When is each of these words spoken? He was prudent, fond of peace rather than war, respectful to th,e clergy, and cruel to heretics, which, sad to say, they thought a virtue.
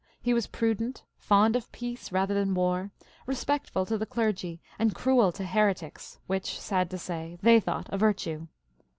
He 0.19 0.33
was 0.33 0.47
prudent, 0.47 1.03
fond 1.15 1.55
of 1.55 1.71
peace 1.71 2.11
rather 2.11 2.33
than 2.33 2.55
war, 2.55 2.89
respectful 3.27 3.85
to 3.85 3.99
th,e 3.99 4.07
clergy, 4.09 4.59
and 4.79 4.95
cruel 4.95 5.31
to 5.33 5.45
heretics, 5.45 6.17
which, 6.25 6.59
sad 6.59 6.89
to 6.89 6.97
say, 6.97 7.37
they 7.43 7.59
thought 7.59 7.85
a 7.89 7.99
virtue. 7.99 8.47